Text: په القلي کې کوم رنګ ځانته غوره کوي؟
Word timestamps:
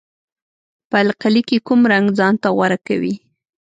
په 0.89 0.95
القلي 1.05 1.41
کې 1.49 1.57
کوم 1.67 1.81
رنګ 1.91 2.05
ځانته 2.19 2.47
غوره 2.55 2.79
کوي؟ 2.87 3.13